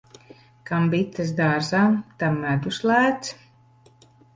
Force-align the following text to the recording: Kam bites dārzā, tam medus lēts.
Kam 0.69 0.87
bites 0.93 1.35
dārzā, 1.41 1.85
tam 2.25 2.43
medus 2.49 2.85
lēts. 2.93 3.41